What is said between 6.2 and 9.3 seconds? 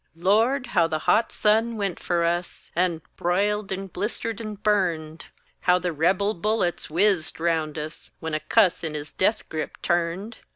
bullets whizzed round us When a cuss in his